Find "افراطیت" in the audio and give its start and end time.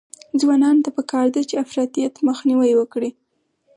1.63-2.13